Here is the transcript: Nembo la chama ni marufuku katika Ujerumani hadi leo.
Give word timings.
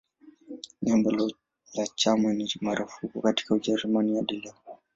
Nembo 0.83 1.09
la 1.73 1.85
chama 1.95 2.33
ni 2.33 2.53
marufuku 2.61 3.21
katika 3.21 3.55
Ujerumani 3.55 4.15
hadi 4.15 4.37
leo. 4.39 4.53